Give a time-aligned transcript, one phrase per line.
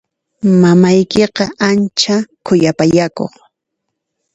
[0.61, 2.15] Mamaykiqa ancha
[2.45, 3.33] khuyapayakuq.